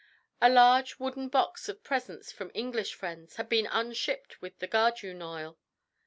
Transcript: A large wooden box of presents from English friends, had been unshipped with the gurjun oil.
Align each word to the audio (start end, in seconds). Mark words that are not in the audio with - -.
A 0.41 0.49
large 0.49 0.97
wooden 0.97 1.29
box 1.29 1.69
of 1.69 1.83
presents 1.83 2.31
from 2.31 2.49
English 2.55 2.95
friends, 2.95 3.35
had 3.35 3.47
been 3.47 3.67
unshipped 3.69 4.41
with 4.41 4.57
the 4.57 4.67
gurjun 4.67 5.21
oil. 5.21 5.59